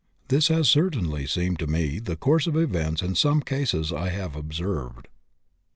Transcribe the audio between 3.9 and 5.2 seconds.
I have observed.